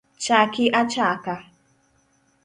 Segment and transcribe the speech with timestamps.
[0.23, 1.33] Chaki achaka